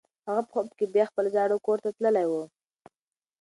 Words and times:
هغه 0.27 0.41
په 0.45 0.51
خوب 0.55 0.67
کې 0.77 0.85
بیا 0.93 1.05
خپل 1.11 1.25
زاړه 1.35 1.57
کور 1.65 1.77
ته 1.83 1.89
تللې 1.97 2.25
وه. 2.31 2.43